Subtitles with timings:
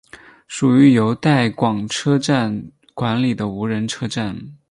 [0.47, 4.57] 属于由带广车站管理的无人车站。